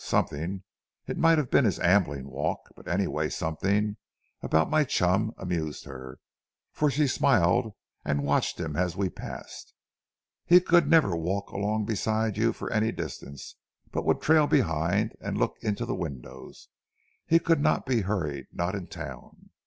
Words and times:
Something—it 0.03 1.15
might 1.15 1.37
have 1.37 1.51
been 1.51 1.63
his 1.65 1.77
ambling 1.79 2.25
walk, 2.27 2.69
but, 2.75 2.87
anyway, 2.87 3.29
something—about 3.29 4.67
my 4.67 4.83
chum 4.83 5.31
amused 5.37 5.85
her, 5.85 6.17
for 6.71 6.89
she 6.89 7.05
smiled 7.05 7.75
and 8.03 8.23
watched 8.23 8.59
him 8.59 8.75
as 8.75 8.97
we 8.97 9.11
passed. 9.11 9.75
He 10.43 10.59
never 10.59 11.11
could 11.11 11.17
walk 11.19 11.51
along 11.51 11.85
beside 11.85 12.35
you 12.35 12.51
for 12.51 12.73
any 12.73 12.91
distance, 12.91 13.57
but 13.91 14.03
would 14.03 14.21
trail 14.23 14.47
behind 14.47 15.15
and 15.21 15.37
look 15.37 15.57
into 15.61 15.85
the 15.85 15.93
windows. 15.93 16.69
He 17.27 17.37
could 17.37 17.61
not 17.61 17.85
be 17.85 18.01
hurried—not 18.01 18.73
in 18.73 18.87
town. 18.87 19.51